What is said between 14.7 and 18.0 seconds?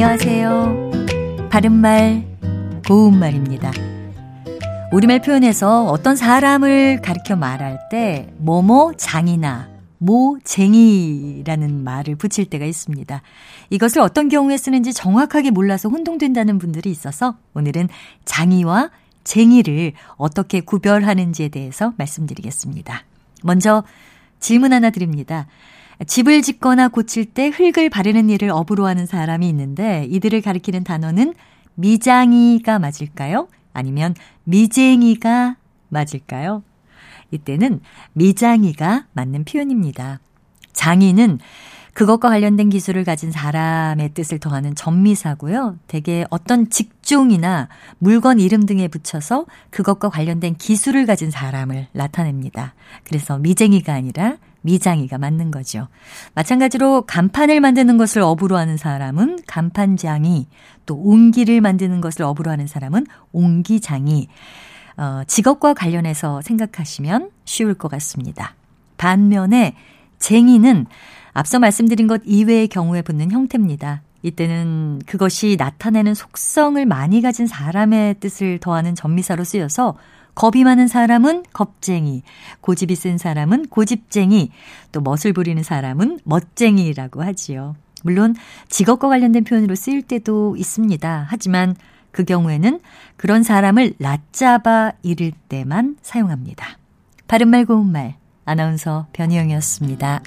정확하게 몰라서 혼동된다는 분들이 있어서 오늘은